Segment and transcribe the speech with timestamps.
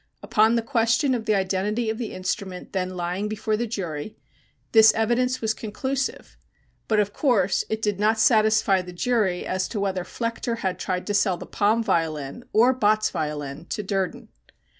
[0.23, 4.17] Upon the question of the identity of the instrument then lying before the jury
[4.71, 6.37] this evidence was conclusive,
[6.87, 11.05] but, of course, it did not satisfy the jury as to whether Flechter had tried
[11.05, 14.29] to sell the Palm violin or Bott's violin to Durden.